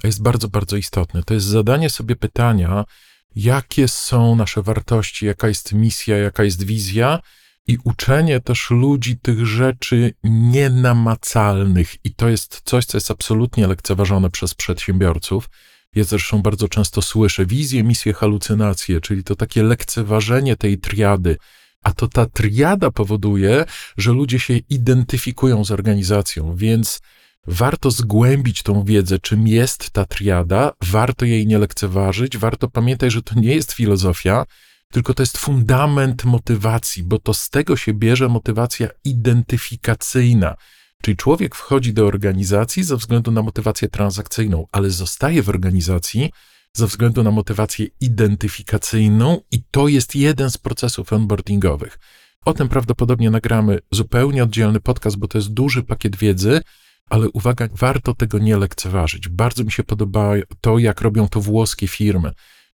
a 0.04 0.06
jest 0.06 0.22
bardzo, 0.22 0.48
bardzo 0.48 0.76
istotny. 0.76 1.22
To 1.22 1.34
jest 1.34 1.46
zadanie 1.46 1.90
sobie 1.90 2.16
pytania, 2.16 2.84
jakie 3.36 3.88
są 3.88 4.36
nasze 4.36 4.62
wartości, 4.62 5.26
jaka 5.26 5.48
jest 5.48 5.72
misja, 5.72 6.16
jaka 6.16 6.44
jest 6.44 6.62
wizja, 6.62 7.18
i 7.66 7.78
uczenie 7.84 8.40
też 8.40 8.70
ludzi 8.70 9.18
tych 9.18 9.46
rzeczy 9.46 10.14
nienamacalnych. 10.24 12.04
I 12.04 12.14
to 12.14 12.28
jest 12.28 12.60
coś, 12.64 12.84
co 12.84 12.96
jest 12.96 13.10
absolutnie 13.10 13.66
lekceważone 13.66 14.30
przez 14.30 14.54
przedsiębiorców. 14.54 15.50
Ja 15.94 16.04
zresztą 16.04 16.42
bardzo 16.42 16.68
często 16.68 17.02
słyszę 17.02 17.46
wizję, 17.46 17.84
misję, 17.84 18.12
halucynacje, 18.12 19.00
czyli 19.00 19.24
to 19.24 19.36
takie 19.36 19.62
lekceważenie 19.62 20.56
tej 20.56 20.78
triady. 20.78 21.36
A 21.82 21.92
to 21.92 22.08
ta 22.08 22.26
triada 22.26 22.90
powoduje, 22.90 23.64
że 23.96 24.12
ludzie 24.12 24.38
się 24.38 24.54
identyfikują 24.56 25.64
z 25.64 25.70
organizacją, 25.70 26.56
więc 26.56 27.00
warto 27.46 27.90
zgłębić 27.90 28.62
tą 28.62 28.84
wiedzę, 28.84 29.18
czym 29.18 29.48
jest 29.48 29.90
ta 29.90 30.04
triada, 30.04 30.72
warto 30.82 31.24
jej 31.24 31.46
nie 31.46 31.58
lekceważyć, 31.58 32.38
warto 32.38 32.68
pamiętać, 32.68 33.12
że 33.12 33.22
to 33.22 33.40
nie 33.40 33.54
jest 33.54 33.72
filozofia, 33.72 34.44
tylko 34.92 35.14
to 35.14 35.22
jest 35.22 35.38
fundament 35.38 36.24
motywacji, 36.24 37.02
bo 37.02 37.18
to 37.18 37.34
z 37.34 37.50
tego 37.50 37.76
się 37.76 37.94
bierze 37.94 38.28
motywacja 38.28 38.88
identyfikacyjna. 39.04 40.54
Czyli 41.02 41.16
człowiek 41.16 41.54
wchodzi 41.54 41.92
do 41.92 42.06
organizacji 42.06 42.84
ze 42.84 42.96
względu 42.96 43.30
na 43.30 43.42
motywację 43.42 43.88
transakcyjną, 43.88 44.66
ale 44.72 44.90
zostaje 44.90 45.42
w 45.42 45.48
organizacji 45.48 46.30
ze 46.72 46.86
względu 46.86 47.22
na 47.22 47.30
motywację 47.30 47.86
identyfikacyjną, 48.00 49.40
i 49.50 49.62
to 49.70 49.88
jest 49.88 50.14
jeden 50.14 50.50
z 50.50 50.58
procesów 50.58 51.12
onboardingowych. 51.12 51.98
O 52.44 52.54
tym 52.54 52.68
prawdopodobnie 52.68 53.30
nagramy 53.30 53.78
zupełnie 53.90 54.42
oddzielny 54.42 54.80
podcast, 54.80 55.16
bo 55.16 55.28
to 55.28 55.38
jest 55.38 55.52
duży 55.52 55.82
pakiet 55.82 56.16
wiedzy, 56.16 56.60
ale 57.10 57.28
uwaga, 57.28 57.68
warto 57.72 58.14
tego 58.14 58.38
nie 58.38 58.56
lekceważyć. 58.56 59.28
Bardzo 59.28 59.64
mi 59.64 59.72
się 59.72 59.84
podoba 59.84 60.32
to, 60.60 60.78
jak 60.78 61.00
robią 61.00 61.28
to 61.28 61.40
włoskie 61.40 61.88
firmy. 61.88 62.32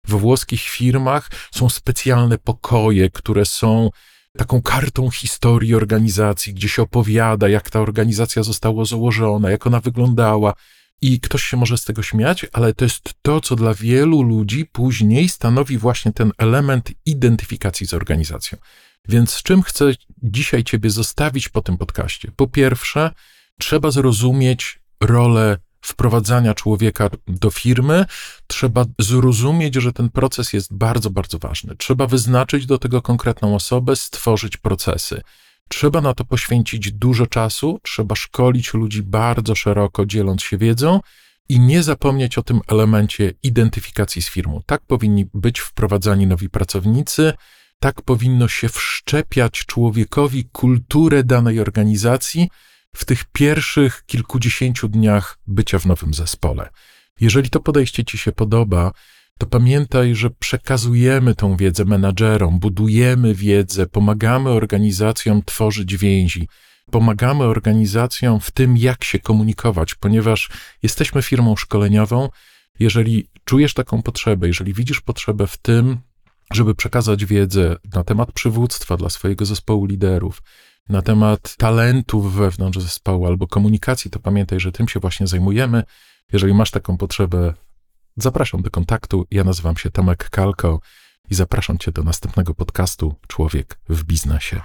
We 0.09 0.19
włoskich 0.19 0.61
firmach 0.61 1.31
są 1.55 1.69
specjalne 1.69 2.39
pokoje, 2.39 3.11
które 3.11 3.45
są 3.45 3.91
taką 4.39 4.63
kartą 4.63 5.11
historii 5.11 5.75
organizacji, 5.75 6.55
gdzie 6.55 6.69
się 6.69 6.83
opowiada, 6.83 7.49
jak 7.49 7.71
ta 7.71 7.81
organizacja 7.81 8.43
została 8.43 8.85
założona, 8.85 9.51
jak 9.51 9.67
ona 9.67 9.81
wyglądała. 9.81 10.55
I 11.01 11.21
ktoś 11.21 11.43
się 11.45 11.57
może 11.57 11.79
z 11.79 11.85
tego 11.85 12.03
śmiać, 12.03 12.47
ale 12.53 12.75
to 12.75 12.85
jest 12.85 13.11
to, 13.23 13.41
co 13.41 13.57
dla 13.57 13.75
wielu 13.75 14.23
ludzi 14.23 14.67
później 14.73 15.29
stanowi 15.29 15.79
właśnie 15.79 16.13
ten 16.13 16.33
element 16.39 16.91
identyfikacji 17.07 17.87
z 17.87 17.95
organizacją. 17.95 18.59
Więc 19.09 19.31
z 19.31 19.43
czym 19.43 19.63
chcę 19.63 19.93
dzisiaj 20.23 20.65
Ciebie 20.65 20.91
zostawić 20.91 21.49
po 21.49 21.63
tym 21.63 21.79
podcaście? 21.79 22.31
Po 22.37 22.47
pierwsze, 22.47 23.11
trzeba 23.59 23.91
zrozumieć 23.91 24.81
rolę 25.01 25.59
wprowadzania 25.83 26.55
człowieka 26.55 27.11
do 27.27 27.51
firmy, 27.51 28.05
trzeba 28.47 28.85
zrozumieć, 28.99 29.75
że 29.75 29.93
ten 29.93 30.11
proces 30.11 30.53
jest 30.53 30.75
bardzo, 30.75 31.11
bardzo 31.11 31.39
ważny. 31.39 31.77
Trzeba 31.77 32.07
wyznaczyć 32.07 32.67
do 32.67 32.79
tego 32.79 33.03
konkretną 33.03 33.55
osobę, 33.55 33.97
stworzyć 33.97 34.57
procesy. 34.57 35.23
Trzeba 35.69 36.01
na 36.01 36.15
to 36.15 36.25
poświęcić 36.25 36.93
dużo 36.93 37.27
czasu, 37.27 37.81
trzeba 37.83 38.15
szkolić 38.15 38.75
ludzi 38.75 39.03
bardzo 39.03 39.55
szeroko, 39.55 40.07
dzieląc 40.07 40.43
się 40.43 40.59
wiedzą 40.59 41.01
i 41.49 41.61
nie 41.61 41.83
zapomnieć 41.83 42.39
o 42.39 42.43
tym 42.43 42.61
elemencie 42.69 43.33
identyfikacji 43.43 44.23
z 44.23 44.29
firmą. 44.29 44.61
Tak 44.67 44.83
powinni 44.87 45.27
być 45.35 45.61
wprowadzani 45.61 46.27
nowi 46.27 46.51
pracownicy, 46.51 47.33
tak 47.81 48.03
powinno 48.03 48.49
się 48.49 48.69
wszczepiać 48.69 49.53
człowiekowi 49.67 50.45
kulturę 50.45 51.25
danej 51.25 51.61
organizacji 51.61 52.49
w 52.97 53.05
tych 53.05 53.25
pierwszych 53.25 54.03
kilkudziesięciu 54.07 54.89
dniach 54.89 55.39
bycia 55.47 55.79
w 55.79 55.87
nowym 55.87 56.15
zespole. 56.15 56.69
Jeżeli 57.21 57.51
to 57.51 57.61
podejście 57.61 58.05
Ci 58.05 58.19
się 58.19 58.33
podoba, 58.33 58.93
to 59.39 59.47
pamiętaj, 59.47 60.15
że 60.15 60.31
przekazujemy 60.31 61.35
tą 61.35 61.57
wiedzę 61.57 61.85
menadżerom, 61.85 62.59
budujemy 62.59 63.35
wiedzę, 63.35 63.87
pomagamy 63.87 64.51
organizacjom 64.51 65.43
tworzyć 65.45 65.97
więzi, 65.97 66.49
pomagamy 66.91 67.45
organizacjom 67.45 68.41
w 68.41 68.51
tym, 68.51 68.77
jak 68.77 69.05
się 69.05 69.19
komunikować, 69.19 69.95
ponieważ 69.95 70.51
jesteśmy 70.83 71.23
firmą 71.23 71.57
szkoleniową. 71.57 72.29
Jeżeli 72.79 73.29
czujesz 73.45 73.75
taką 73.75 74.03
potrzebę, 74.03 74.47
jeżeli 74.47 74.75
widzisz 74.75 75.01
potrzebę 75.01 75.47
w 75.47 75.57
tym, 75.57 75.99
żeby 76.53 76.75
przekazać 76.75 77.25
wiedzę 77.25 77.77
na 77.95 78.05
temat 78.05 78.33
przywództwa 78.33 78.97
dla 78.97 79.11
swojego 79.11 79.47
zespołu 79.47 79.87
liderów, 79.87 80.43
na 80.89 81.03
temat 81.03 81.57
talentów 81.57 82.35
wewnątrz 82.35 82.79
zespołu 82.79 83.27
albo 83.27 83.47
komunikacji, 83.47 84.11
to 84.11 84.21
pamiętaj, 84.21 84.61
że 84.61 84.73
tym 84.73 84.89
się 84.89 85.01
właśnie 85.01 85.27
zajmujemy. 85.27 85.83
Jeżeli 86.33 86.55
masz 86.55 86.71
taką 86.71 86.97
potrzebę, 86.97 87.55
zapraszam 88.17 88.63
do 88.63 88.71
kontaktu. 88.71 89.27
Ja 89.31 89.45
nazywam 89.45 89.77
się 89.77 89.91
Tomek 89.91 90.31
Kalko 90.31 90.81
i 91.31 91.35
zapraszam 91.35 91.79
Cię 91.79 91.93
do 91.93 92.03
następnego 92.03 92.55
podcastu 92.55 93.15
Człowiek 93.29 93.79
w 93.89 94.05
biznesie. 94.05 94.61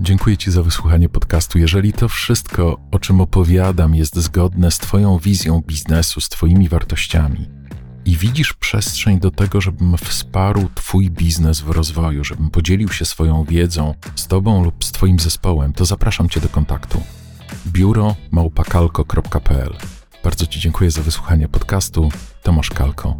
Dziękuję 0.00 0.36
Ci 0.36 0.50
za 0.50 0.62
wysłuchanie 0.62 1.08
podcastu. 1.08 1.58
Jeżeli 1.58 1.92
to 1.92 2.08
wszystko, 2.08 2.80
o 2.90 2.98
czym 2.98 3.20
opowiadam, 3.20 3.94
jest 3.94 4.16
zgodne 4.16 4.70
z 4.70 4.78
Twoją 4.78 5.18
wizją 5.18 5.62
biznesu, 5.66 6.20
z 6.20 6.28
Twoimi 6.28 6.68
wartościami, 6.68 7.48
i 8.06 8.16
widzisz 8.16 8.52
przestrzeń 8.52 9.20
do 9.20 9.30
tego, 9.30 9.60
żebym 9.60 9.96
wsparł 9.98 10.68
Twój 10.74 11.10
biznes 11.10 11.60
w 11.60 11.70
rozwoju, 11.70 12.24
żebym 12.24 12.50
podzielił 12.50 12.88
się 12.88 13.04
swoją 13.04 13.44
wiedzą 13.44 13.94
z 14.16 14.26
Tobą 14.26 14.64
lub 14.64 14.84
z 14.84 14.92
Twoim 14.92 15.18
zespołem, 15.18 15.72
to 15.72 15.84
zapraszam 15.84 16.28
Cię 16.28 16.40
do 16.40 16.48
kontaktu. 16.48 17.02
biuro 17.66 18.16
małpakalko.pl 18.30 19.76
Bardzo 20.24 20.46
Ci 20.46 20.60
dziękuję 20.60 20.90
za 20.90 21.02
wysłuchanie 21.02 21.48
podcastu. 21.48 22.08
Tomasz 22.42 22.70
Kalko. 22.70 23.16